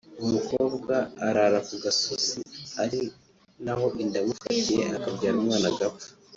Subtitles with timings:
[0.25, 0.95] umukobwa
[1.27, 2.39] arara ku gasozi
[2.83, 3.01] ari
[3.65, 6.07] naho inda yamufatiye akabyara umwana agapfa